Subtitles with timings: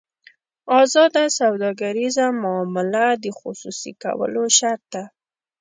[0.81, 5.03] ازاده سوداګریزه معامله د خصوصي کولو شرط ده.